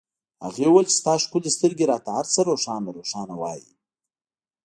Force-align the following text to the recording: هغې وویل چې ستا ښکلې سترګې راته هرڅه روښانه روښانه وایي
هغې 0.45 0.65
وویل 0.67 0.87
چې 0.89 0.95
ستا 0.99 1.13
ښکلې 1.23 1.51
سترګې 1.57 1.85
راته 1.91 2.09
هرڅه 2.17 2.39
روښانه 2.49 2.89
روښانه 2.97 3.35
وایي 3.41 3.69